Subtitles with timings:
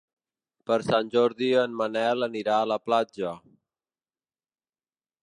[0.69, 3.37] Per Sant Jordi en Manel anirà a la platja.